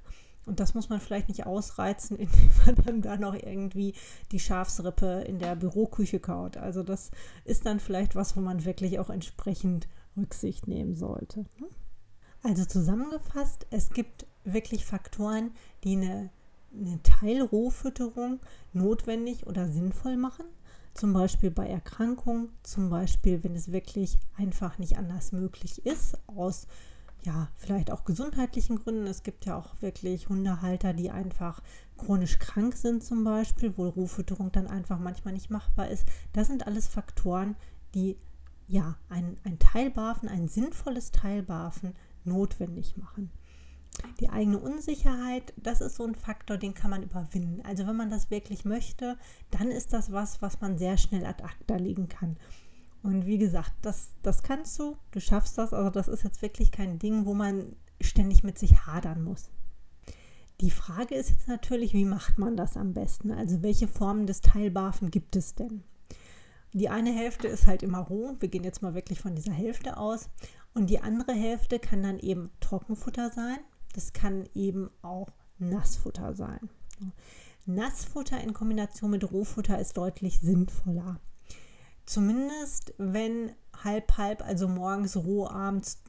Und 0.47 0.59
das 0.59 0.73
muss 0.73 0.89
man 0.89 0.99
vielleicht 0.99 1.27
nicht 1.27 1.45
ausreizen, 1.45 2.17
indem 2.17 2.49
man 2.65 2.75
dann 2.85 3.01
da 3.03 3.17
noch 3.17 3.35
irgendwie 3.35 3.93
die 4.31 4.39
Schafsrippe 4.39 5.23
in 5.27 5.38
der 5.38 5.55
Büroküche 5.55 6.19
kaut. 6.19 6.57
Also 6.57 6.81
das 6.81 7.11
ist 7.45 7.67
dann 7.67 7.79
vielleicht 7.79 8.15
was, 8.15 8.35
wo 8.35 8.41
man 8.41 8.65
wirklich 8.65 8.97
auch 8.97 9.11
entsprechend 9.11 9.88
Rücksicht 10.17 10.67
nehmen 10.67 10.95
sollte. 10.95 11.41
Ne? 11.59 11.67
Also 12.41 12.65
zusammengefasst, 12.65 13.67
es 13.69 13.91
gibt 13.91 14.25
wirklich 14.43 14.85
Faktoren, 14.85 15.51
die 15.83 15.97
eine 15.97 16.31
eine 16.73 17.01
Teilrohfütterung 17.03 18.39
notwendig 18.73 19.47
oder 19.47 19.67
sinnvoll 19.69 20.17
machen. 20.17 20.45
Zum 20.93 21.13
Beispiel 21.13 21.51
bei 21.51 21.67
Erkrankungen, 21.67 22.49
zum 22.63 22.89
Beispiel, 22.89 23.43
wenn 23.43 23.55
es 23.55 23.71
wirklich 23.71 24.17
einfach 24.38 24.77
nicht 24.77 24.97
anders 24.97 25.31
möglich 25.31 25.85
ist, 25.85 26.17
aus 26.27 26.67
ja, 27.23 27.49
vielleicht 27.55 27.91
auch 27.91 28.05
gesundheitlichen 28.05 28.77
Gründen. 28.77 29.07
Es 29.07 29.23
gibt 29.23 29.45
ja 29.45 29.57
auch 29.57 29.81
wirklich 29.81 30.29
Hundehalter, 30.29 30.93
die 30.93 31.11
einfach 31.11 31.61
chronisch 31.97 32.39
krank 32.39 32.75
sind 32.75 33.03
zum 33.03 33.23
Beispiel, 33.23 33.73
wo 33.77 33.89
Rohfütterung 33.89 34.51
dann 34.51 34.67
einfach 34.67 34.99
manchmal 34.99 35.33
nicht 35.33 35.49
machbar 35.49 35.89
ist. 35.89 36.05
Das 36.33 36.47
sind 36.47 36.65
alles 36.65 36.88
Faktoren, 36.88 37.55
die 37.93 38.17
ja 38.67 38.95
ein, 39.09 39.38
ein 39.43 39.59
Teilbarfen, 39.59 40.29
ein 40.29 40.47
sinnvolles 40.47 41.11
Teilbarfen 41.11 41.93
notwendig 42.23 42.95
machen. 42.97 43.31
Die 44.20 44.29
eigene 44.29 44.60
Unsicherheit, 44.60 45.53
das 45.58 45.82
ist 45.82 45.96
so 45.96 46.06
ein 46.06 46.15
Faktor, 46.15 46.58
den 46.58 46.74
kann 46.74 46.91
man 46.91 47.03
überwinden. 47.03 47.62
Also 47.65 47.88
wenn 47.88 47.96
man 47.96 48.10
das 48.10 48.32
wirklich 48.32 48.65
möchte, 48.65 49.18
dann 49.51 49.72
ist 49.72 49.94
das 49.94 50.12
was, 50.12 50.41
was 50.41 50.62
man 50.62 50.77
sehr 50.77 50.98
schnell 50.98 51.25
ad 51.25 51.44
acta 51.44 51.75
legen 51.77 52.08
kann. 52.08 52.38
Und 53.01 53.25
wie 53.25 53.38
gesagt, 53.38 53.72
das, 53.82 54.10
das 54.22 54.44
kannst 54.44 54.77
du, 54.79 54.98
du 55.12 55.22
schaffst 55.22 55.58
das. 55.58 55.74
Also 55.74 55.89
das 55.89 56.08
ist 56.08 56.24
jetzt 56.24 56.41
wirklich 56.41 56.72
kein 56.72 57.00
Ding, 57.00 57.25
wo 57.25 57.34
man 57.34 57.75
ständig 58.01 58.44
mit 58.44 58.58
sich 58.58 58.86
hadern 58.86 59.24
muss. 59.24 59.50
Die 60.62 60.72
Frage 60.72 61.15
ist 61.15 61.29
jetzt 61.29 61.48
natürlich, 61.48 61.94
wie 61.94 62.03
macht 62.03 62.38
man 62.38 62.58
das 62.58 62.75
am 62.75 62.94
besten? 62.94 63.32
Also 63.32 63.62
welche 63.63 63.88
Formen 63.88 64.27
des 64.27 64.41
Teilbarfen 64.41 65.10
gibt 65.10 65.38
es 65.38 65.56
denn? 65.56 65.84
Die 66.74 66.89
eine 66.89 67.12
Hälfte 67.12 67.48
ist 67.48 67.65
halt 67.65 67.82
immer 67.82 68.00
roh. 68.00 68.36
Wir 68.39 68.50
gehen 68.50 68.65
jetzt 68.65 68.82
mal 68.82 68.94
wirklich 68.94 69.20
von 69.22 69.36
dieser 69.36 69.53
Hälfte 69.53 69.98
aus. 69.98 70.29
Und 70.74 70.89
die 70.89 71.00
andere 71.00 71.34
Hälfte 71.34 71.79
kann 71.79 72.03
dann 72.03 72.20
eben 72.20 72.51
Trockenfutter 72.60 73.32
sein. 73.32 73.58
Das 73.93 74.13
kann 74.13 74.48
eben 74.53 74.89
auch 75.01 75.29
Nassfutter 75.58 76.34
sein. 76.34 76.69
Nassfutter 77.65 78.41
in 78.41 78.53
Kombination 78.53 79.12
mit 79.12 79.31
Rohfutter 79.31 79.79
ist 79.79 79.98
deutlich 79.98 80.39
sinnvoller. 80.39 81.19
Zumindest 82.05 82.93
wenn 82.98 83.51
halb 83.84 84.17
halb, 84.17 84.41
also 84.41 84.67
morgens 84.67 85.15
roh, 85.15 85.48
abends 85.48 86.01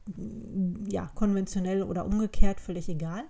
ja 0.87 1.11
konventionell 1.13 1.83
oder 1.83 2.05
umgekehrt, 2.05 2.59
völlig 2.59 2.89
egal. 2.89 3.23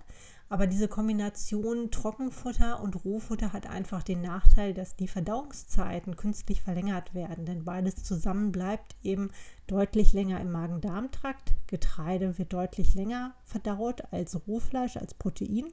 Aber 0.52 0.66
diese 0.66 0.86
Kombination 0.86 1.90
Trockenfutter 1.90 2.82
und 2.82 3.06
Rohfutter 3.06 3.54
hat 3.54 3.66
einfach 3.66 4.02
den 4.02 4.20
Nachteil, 4.20 4.74
dass 4.74 4.96
die 4.96 5.08
Verdauungszeiten 5.08 6.14
künstlich 6.14 6.60
verlängert 6.60 7.14
werden, 7.14 7.46
denn 7.46 7.64
beides 7.64 8.02
zusammen 8.02 8.52
bleibt 8.52 8.94
eben 9.02 9.30
deutlich 9.66 10.12
länger 10.12 10.42
im 10.42 10.52
Magen-Darm-Trakt. 10.52 11.54
Getreide 11.68 12.36
wird 12.36 12.52
deutlich 12.52 12.94
länger 12.94 13.34
verdaut 13.44 14.02
als 14.12 14.46
Rohfleisch, 14.46 14.98
als 14.98 15.14
Protein. 15.14 15.72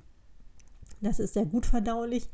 Das 1.01 1.19
ist 1.19 1.33
sehr 1.33 1.45
gut 1.45 1.65
verdaulich. 1.65 2.29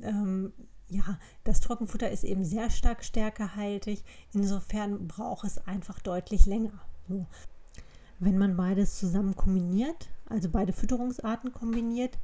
Ähm, 0.00 0.54
ja, 0.88 1.18
das 1.44 1.60
Trockenfutter 1.60 2.10
ist 2.10 2.24
eben 2.24 2.46
sehr 2.46 2.70
stark 2.70 3.04
stärkehaltig. 3.04 4.02
Insofern 4.32 5.06
braucht 5.06 5.44
es 5.44 5.58
einfach 5.58 6.00
deutlich 6.00 6.46
länger. 6.46 6.80
So. 7.10 7.26
Wenn 8.20 8.38
man 8.38 8.56
beides 8.56 8.98
zusammen 8.98 9.36
kombiniert, 9.36 10.08
also 10.26 10.48
beide 10.48 10.72
Fütterungsarten 10.72 11.52
kombiniert, 11.52 12.18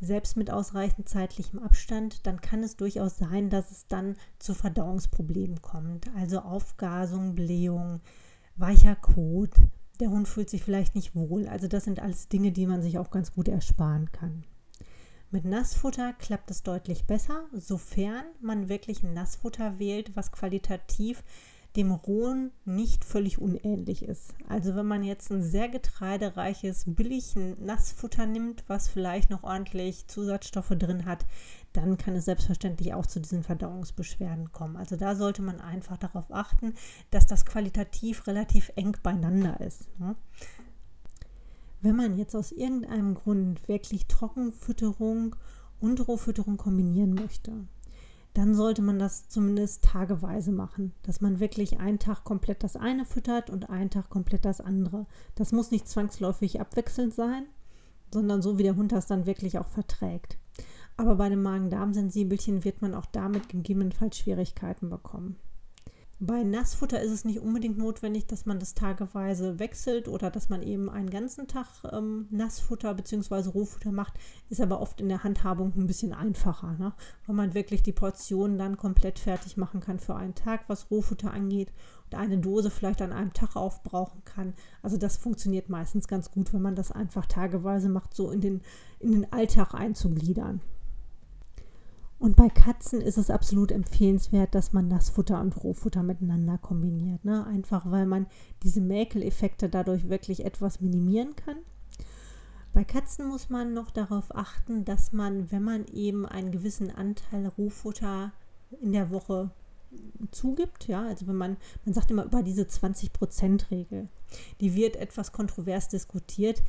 selbst 0.00 0.36
mit 0.36 0.50
ausreichend 0.50 1.08
zeitlichem 1.08 1.58
Abstand, 1.60 2.26
dann 2.26 2.40
kann 2.40 2.62
es 2.62 2.76
durchaus 2.76 3.18
sein, 3.18 3.50
dass 3.50 3.70
es 3.70 3.86
dann 3.86 4.16
zu 4.38 4.54
Verdauungsproblemen 4.54 5.62
kommt. 5.62 6.08
Also 6.16 6.40
Aufgasung, 6.40 7.34
Blähung, 7.34 8.00
weicher 8.56 8.96
Kot, 8.96 9.54
der 10.00 10.10
Hund 10.10 10.28
fühlt 10.28 10.50
sich 10.50 10.62
vielleicht 10.62 10.94
nicht 10.94 11.14
wohl. 11.14 11.46
Also 11.48 11.68
das 11.68 11.84
sind 11.84 12.00
alles 12.00 12.28
Dinge, 12.28 12.52
die 12.52 12.66
man 12.66 12.82
sich 12.82 12.98
auch 12.98 13.10
ganz 13.10 13.32
gut 13.32 13.48
ersparen 13.48 14.10
kann. 14.12 14.44
Mit 15.30 15.44
Nassfutter 15.44 16.12
klappt 16.12 16.50
es 16.50 16.62
deutlich 16.62 17.06
besser, 17.06 17.46
sofern 17.52 18.24
man 18.40 18.68
wirklich 18.68 19.02
ein 19.02 19.14
Nassfutter 19.14 19.78
wählt, 19.78 20.14
was 20.14 20.30
qualitativ 20.30 21.24
dem 21.76 21.90
rohen 21.90 22.52
nicht 22.64 23.04
völlig 23.04 23.40
unähnlich 23.40 24.04
ist. 24.04 24.34
Also 24.48 24.76
wenn 24.76 24.86
man 24.86 25.02
jetzt 25.02 25.30
ein 25.32 25.42
sehr 25.42 25.68
getreidereiches, 25.68 26.84
billig 26.86 27.34
Nassfutter 27.34 28.26
nimmt, 28.26 28.64
was 28.68 28.88
vielleicht 28.88 29.30
noch 29.30 29.42
ordentlich 29.42 30.06
Zusatzstoffe 30.06 30.74
drin 30.78 31.04
hat, 31.04 31.26
dann 31.72 31.98
kann 31.98 32.14
es 32.14 32.26
selbstverständlich 32.26 32.94
auch 32.94 33.06
zu 33.06 33.20
diesen 33.20 33.42
Verdauungsbeschwerden 33.42 34.52
kommen. 34.52 34.76
Also 34.76 34.96
da 34.96 35.16
sollte 35.16 35.42
man 35.42 35.60
einfach 35.60 35.96
darauf 35.96 36.32
achten, 36.32 36.74
dass 37.10 37.26
das 37.26 37.44
qualitativ 37.44 38.28
relativ 38.28 38.70
eng 38.76 38.96
beieinander 39.02 39.60
ist. 39.60 39.88
Ne? 39.98 40.14
Wenn 41.82 41.96
man 41.96 42.16
jetzt 42.16 42.36
aus 42.36 42.52
irgendeinem 42.52 43.14
Grund 43.14 43.66
wirklich 43.66 44.06
Trockenfütterung 44.06 45.34
und 45.80 46.06
Rohfütterung 46.06 46.56
kombinieren 46.56 47.14
möchte, 47.14 47.66
dann 48.34 48.54
sollte 48.54 48.82
man 48.82 48.98
das 48.98 49.28
zumindest 49.28 49.84
tageweise 49.84 50.50
machen, 50.50 50.92
dass 51.04 51.20
man 51.20 51.38
wirklich 51.38 51.78
einen 51.78 52.00
Tag 52.00 52.24
komplett 52.24 52.64
das 52.64 52.74
eine 52.74 53.04
füttert 53.04 53.48
und 53.48 53.70
einen 53.70 53.90
Tag 53.90 54.10
komplett 54.10 54.44
das 54.44 54.60
andere. 54.60 55.06
Das 55.36 55.52
muss 55.52 55.70
nicht 55.70 55.88
zwangsläufig 55.88 56.60
abwechselnd 56.60 57.14
sein, 57.14 57.46
sondern 58.12 58.42
so 58.42 58.58
wie 58.58 58.64
der 58.64 58.76
Hund 58.76 58.90
das 58.90 59.06
dann 59.06 59.26
wirklich 59.26 59.58
auch 59.58 59.68
verträgt. 59.68 60.36
Aber 60.96 61.14
bei 61.14 61.28
dem 61.28 61.42
Magen-Darm-Sensibelchen 61.42 62.64
wird 62.64 62.82
man 62.82 62.94
auch 62.94 63.06
damit 63.06 63.48
gegebenenfalls 63.48 64.18
Schwierigkeiten 64.18 64.90
bekommen. 64.90 65.36
Bei 66.20 66.44
Nassfutter 66.44 67.00
ist 67.00 67.10
es 67.10 67.24
nicht 67.24 67.40
unbedingt 67.40 67.76
notwendig, 67.76 68.26
dass 68.26 68.46
man 68.46 68.60
das 68.60 68.74
tageweise 68.74 69.58
wechselt 69.58 70.06
oder 70.06 70.30
dass 70.30 70.48
man 70.48 70.62
eben 70.62 70.88
einen 70.88 71.10
ganzen 71.10 71.48
Tag 71.48 71.66
ähm, 71.92 72.28
Nassfutter 72.30 72.94
bzw. 72.94 73.48
Rohfutter 73.50 73.90
macht, 73.90 74.14
ist 74.48 74.60
aber 74.60 74.80
oft 74.80 75.00
in 75.00 75.08
der 75.08 75.24
Handhabung 75.24 75.72
ein 75.76 75.88
bisschen 75.88 76.12
einfacher, 76.12 76.76
ne? 76.78 76.92
weil 77.26 77.34
man 77.34 77.54
wirklich 77.54 77.82
die 77.82 77.92
Portionen 77.92 78.58
dann 78.58 78.76
komplett 78.76 79.18
fertig 79.18 79.56
machen 79.56 79.80
kann 79.80 79.98
für 79.98 80.14
einen 80.14 80.36
Tag, 80.36 80.68
was 80.68 80.88
Rohfutter 80.88 81.32
angeht 81.32 81.72
und 82.04 82.14
eine 82.16 82.38
Dose 82.38 82.70
vielleicht 82.70 83.02
an 83.02 83.12
einem 83.12 83.32
Tag 83.32 83.56
aufbrauchen 83.56 84.22
kann. 84.24 84.54
Also 84.82 84.96
das 84.96 85.16
funktioniert 85.16 85.68
meistens 85.68 86.06
ganz 86.06 86.30
gut, 86.30 86.52
wenn 86.54 86.62
man 86.62 86.76
das 86.76 86.92
einfach 86.92 87.26
tageweise 87.26 87.88
macht, 87.88 88.14
so 88.14 88.30
in 88.30 88.40
den, 88.40 88.62
in 89.00 89.10
den 89.10 89.32
Alltag 89.32 89.74
einzugliedern. 89.74 90.60
Und 92.24 92.36
bei 92.36 92.48
Katzen 92.48 93.02
ist 93.02 93.18
es 93.18 93.28
absolut 93.28 93.70
empfehlenswert, 93.70 94.54
dass 94.54 94.72
man 94.72 94.88
Nassfutter 94.88 95.38
und 95.42 95.62
Rohfutter 95.62 96.02
miteinander 96.02 96.56
kombiniert. 96.56 97.22
Ne? 97.22 97.46
Einfach 97.46 97.90
weil 97.90 98.06
man 98.06 98.26
diese 98.62 98.80
Mäkeleffekte 98.80 99.68
dadurch 99.68 100.08
wirklich 100.08 100.46
etwas 100.46 100.80
minimieren 100.80 101.36
kann. 101.36 101.56
Bei 102.72 102.82
Katzen 102.82 103.28
muss 103.28 103.50
man 103.50 103.74
noch 103.74 103.90
darauf 103.90 104.34
achten, 104.34 104.86
dass 104.86 105.12
man, 105.12 105.52
wenn 105.52 105.64
man 105.64 105.84
eben 105.88 106.24
einen 106.24 106.50
gewissen 106.50 106.90
Anteil 106.90 107.46
Rohfutter 107.46 108.32
in 108.80 108.92
der 108.92 109.10
Woche 109.10 109.50
zugibt, 110.30 110.88
ja, 110.88 111.04
also 111.06 111.26
wenn 111.26 111.36
man, 111.36 111.58
man 111.84 111.92
sagt 111.92 112.10
immer 112.10 112.24
über 112.24 112.42
diese 112.42 112.62
20%-Regel, 112.62 114.08
die 114.62 114.74
wird 114.74 114.96
etwas 114.96 115.32
kontrovers 115.32 115.88
diskutiert. 115.88 116.62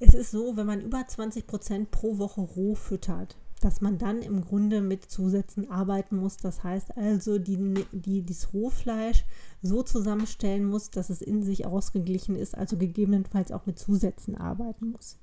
Es 0.00 0.12
ist 0.12 0.32
so, 0.32 0.54
wenn 0.58 0.66
man 0.66 0.82
über 0.82 0.98
20% 0.98 1.86
pro 1.86 2.18
Woche 2.18 2.42
roh 2.42 2.74
füttert, 2.74 3.38
dass 3.64 3.80
man 3.80 3.98
dann 3.98 4.22
im 4.22 4.42
Grunde 4.42 4.80
mit 4.80 5.04
Zusätzen 5.04 5.70
arbeiten 5.70 6.16
muss. 6.16 6.36
Das 6.36 6.62
heißt 6.64 6.96
also, 6.96 7.38
die, 7.38 7.84
die, 7.92 8.24
das 8.24 8.52
Rohfleisch 8.52 9.24
so 9.62 9.82
zusammenstellen 9.82 10.64
muss, 10.64 10.90
dass 10.90 11.10
es 11.10 11.22
in 11.22 11.42
sich 11.42 11.66
ausgeglichen 11.66 12.36
ist, 12.36 12.56
also 12.56 12.76
gegebenenfalls 12.76 13.52
auch 13.52 13.66
mit 13.66 13.78
Zusätzen 13.78 14.36
arbeiten 14.36 14.90
muss. 14.90 15.18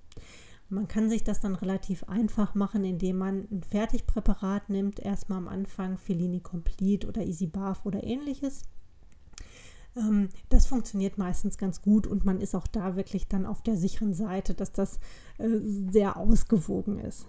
Man 0.69 0.88
kann 0.88 1.10
sich 1.10 1.24
das 1.24 1.41
dann 1.41 1.55
relativ 1.55 2.03
einfach 2.03 2.53
machen, 2.53 2.84
indem 2.86 3.17
man 3.17 3.48
ein 3.51 3.63
Fertigpräparat 3.63 4.69
nimmt, 4.69 5.00
erstmal 5.00 5.39
am 5.39 5.48
Anfang 5.48 5.98
Fellini 5.98 6.41
Complete 6.41 7.08
oder 7.08 7.24
Easy 7.24 7.48
Barf 7.48 7.86
oder 7.86 8.03
ähnliches. 8.03 8.63
Ähm, 9.96 10.29
das 10.50 10.67
funktioniert 10.67 11.17
meistens 11.17 11.58
ganz 11.58 11.81
gut 11.81 12.05
und 12.05 12.24
man 12.24 12.39
ist 12.39 12.55
auch 12.55 12.67
da 12.67 12.96
wirklich 12.96 13.27
dann 13.27 13.46
auf 13.46 13.63
der 13.63 13.77
sicheren 13.77 14.13
Seite, 14.13 14.53
dass 14.53 14.72
das 14.72 15.00
äh, 15.39 15.48
sehr 15.91 16.17
ausgewogen 16.17 17.00
ist. 17.00 17.25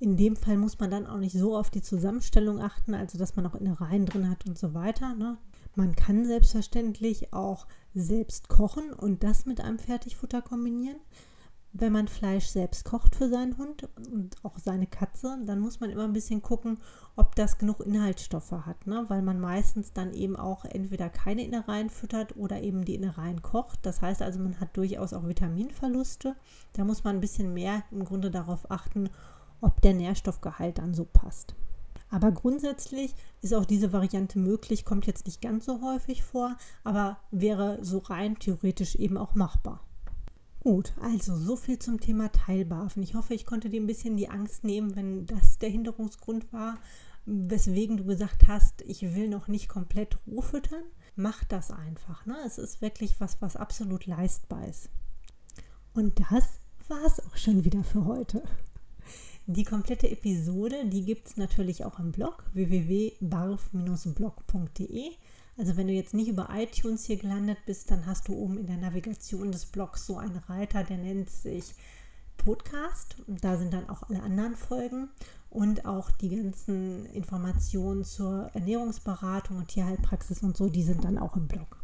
In 0.00 0.16
dem 0.16 0.34
Fall 0.34 0.56
muss 0.56 0.78
man 0.78 0.90
dann 0.90 1.06
auch 1.06 1.18
nicht 1.18 1.36
so 1.36 1.54
auf 1.54 1.68
die 1.68 1.82
Zusammenstellung 1.82 2.58
achten, 2.62 2.94
also 2.94 3.18
dass 3.18 3.36
man 3.36 3.46
auch 3.46 3.54
Innereien 3.54 4.06
drin 4.06 4.30
hat 4.30 4.46
und 4.46 4.58
so 4.58 4.72
weiter. 4.72 5.14
Ne? 5.14 5.36
Man 5.74 5.94
kann 5.94 6.24
selbstverständlich 6.24 7.34
auch 7.34 7.66
selbst 7.94 8.48
kochen 8.48 8.94
und 8.94 9.22
das 9.22 9.44
mit 9.44 9.60
einem 9.60 9.78
Fertigfutter 9.78 10.40
kombinieren. 10.40 10.96
Wenn 11.72 11.92
man 11.92 12.08
Fleisch 12.08 12.46
selbst 12.46 12.84
kocht 12.84 13.14
für 13.14 13.28
seinen 13.28 13.58
Hund 13.58 13.88
und 14.10 14.36
auch 14.42 14.58
seine 14.58 14.86
Katze, 14.86 15.38
dann 15.44 15.60
muss 15.60 15.80
man 15.80 15.90
immer 15.90 16.04
ein 16.04 16.14
bisschen 16.14 16.40
gucken, 16.42 16.78
ob 17.14 17.36
das 17.36 17.58
genug 17.58 17.80
Inhaltsstoffe 17.80 18.52
hat, 18.52 18.86
ne? 18.86 19.04
weil 19.08 19.20
man 19.20 19.38
meistens 19.38 19.92
dann 19.92 20.14
eben 20.14 20.34
auch 20.34 20.64
entweder 20.64 21.10
keine 21.10 21.44
Innereien 21.44 21.90
füttert 21.90 22.36
oder 22.36 22.62
eben 22.62 22.86
die 22.86 22.94
Innereien 22.94 23.42
kocht. 23.42 23.80
Das 23.82 24.00
heißt 24.00 24.22
also, 24.22 24.40
man 24.40 24.58
hat 24.58 24.76
durchaus 24.78 25.12
auch 25.12 25.28
Vitaminverluste. 25.28 26.34
Da 26.72 26.84
muss 26.84 27.04
man 27.04 27.16
ein 27.16 27.20
bisschen 27.20 27.52
mehr 27.52 27.84
im 27.90 28.04
Grunde 28.04 28.30
darauf 28.30 28.70
achten, 28.70 29.10
ob 29.60 29.80
der 29.80 29.94
Nährstoffgehalt 29.94 30.78
dann 30.78 30.94
so 30.94 31.04
passt. 31.04 31.54
Aber 32.10 32.32
grundsätzlich 32.32 33.14
ist 33.40 33.54
auch 33.54 33.64
diese 33.64 33.92
Variante 33.92 34.38
möglich, 34.38 34.84
kommt 34.84 35.06
jetzt 35.06 35.26
nicht 35.26 35.40
ganz 35.40 35.64
so 35.64 35.80
häufig 35.80 36.24
vor, 36.24 36.56
aber 36.82 37.18
wäre 37.30 37.78
so 37.82 37.98
rein 37.98 38.38
theoretisch 38.38 38.96
eben 38.96 39.16
auch 39.16 39.34
machbar. 39.34 39.80
Gut, 40.60 40.92
also 41.00 41.36
so 41.36 41.56
viel 41.56 41.78
zum 41.78 42.00
Thema 42.00 42.30
Teilbarfen. 42.32 43.02
Ich 43.02 43.14
hoffe, 43.14 43.32
ich 43.32 43.46
konnte 43.46 43.70
dir 43.70 43.80
ein 43.80 43.86
bisschen 43.86 44.16
die 44.16 44.28
Angst 44.28 44.64
nehmen, 44.64 44.94
wenn 44.94 45.24
das 45.24 45.58
der 45.58 45.70
Hinderungsgrund 45.70 46.52
war, 46.52 46.78
weswegen 47.24 47.96
du 47.96 48.04
gesagt 48.04 48.48
hast, 48.48 48.82
ich 48.82 49.14
will 49.14 49.28
noch 49.28 49.48
nicht 49.48 49.68
komplett 49.68 50.18
Ruhe 50.26 50.42
füttern. 50.42 50.82
Mach 51.16 51.44
das 51.44 51.70
einfach. 51.70 52.26
Ne? 52.26 52.36
Es 52.44 52.58
ist 52.58 52.82
wirklich 52.82 53.20
was, 53.20 53.40
was 53.40 53.56
absolut 53.56 54.06
leistbar 54.06 54.66
ist. 54.68 54.90
Und 55.94 56.20
das 56.30 56.44
war 56.88 57.04
es 57.06 57.24
auch 57.24 57.36
schon 57.36 57.64
wieder 57.64 57.84
für 57.84 58.04
heute. 58.04 58.42
Die 59.52 59.64
komplette 59.64 60.08
Episode, 60.08 60.86
die 60.86 61.04
gibt 61.04 61.26
es 61.26 61.36
natürlich 61.36 61.84
auch 61.84 61.98
im 61.98 62.12
Blog 62.12 62.44
www.barf-blog.de. 62.52 65.10
Also 65.58 65.76
wenn 65.76 65.88
du 65.88 65.92
jetzt 65.92 66.14
nicht 66.14 66.28
über 66.28 66.50
iTunes 66.52 67.06
hier 67.06 67.16
gelandet 67.16 67.58
bist, 67.66 67.90
dann 67.90 68.06
hast 68.06 68.28
du 68.28 68.34
oben 68.34 68.58
in 68.58 68.68
der 68.68 68.76
Navigation 68.76 69.50
des 69.50 69.66
Blogs 69.66 70.06
so 70.06 70.18
einen 70.18 70.36
Reiter, 70.36 70.84
der 70.84 70.98
nennt 70.98 71.30
sich 71.30 71.74
Podcast. 72.36 73.16
Da 73.26 73.56
sind 73.56 73.74
dann 73.74 73.90
auch 73.90 74.08
alle 74.08 74.22
anderen 74.22 74.54
Folgen 74.54 75.08
und 75.50 75.84
auch 75.84 76.12
die 76.12 76.28
ganzen 76.28 77.06
Informationen 77.06 78.04
zur 78.04 78.52
Ernährungsberatung 78.54 79.56
und 79.56 79.66
Tierheilpraxis 79.66 80.44
und 80.44 80.56
so, 80.56 80.68
die 80.68 80.84
sind 80.84 81.02
dann 81.02 81.18
auch 81.18 81.34
im 81.34 81.48
Blog. 81.48 81.79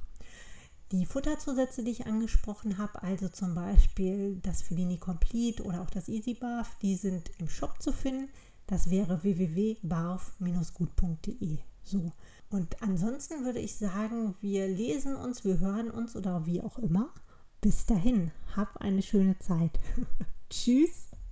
Die 0.92 1.04
Futterzusätze, 1.04 1.82
die 1.82 1.90
ich 1.90 2.06
angesprochen 2.06 2.78
habe, 2.78 3.02
also 3.02 3.28
zum 3.28 3.56
Beispiel 3.56 4.38
das 4.42 4.62
Felini 4.62 4.98
Complete 4.98 5.64
oder 5.64 5.82
auch 5.82 5.90
das 5.90 6.08
Easy 6.08 6.34
Barf, 6.34 6.78
die 6.80 6.94
sind 6.94 7.32
im 7.38 7.48
Shop 7.48 7.82
zu 7.82 7.90
finden. 7.92 8.28
Das 8.68 8.88
wäre 8.90 9.24
www.barf-gut.de. 9.24 11.58
So. 11.82 12.12
Und 12.50 12.80
ansonsten 12.82 13.44
würde 13.44 13.58
ich 13.58 13.74
sagen, 13.76 14.36
wir 14.40 14.68
lesen 14.68 15.16
uns, 15.16 15.44
wir 15.44 15.58
hören 15.58 15.90
uns 15.90 16.14
oder 16.14 16.46
wie 16.46 16.60
auch 16.60 16.78
immer. 16.78 17.12
Bis 17.60 17.84
dahin, 17.86 18.30
hab 18.54 18.76
eine 18.76 19.02
schöne 19.02 19.36
Zeit. 19.40 19.80
Tschüss. 20.50 21.08